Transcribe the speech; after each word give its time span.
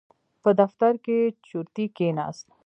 په 0.43 0.49
دفتر 0.59 0.93
کې 1.05 1.17
چورتي 1.47 1.85
کېناست. 1.95 2.47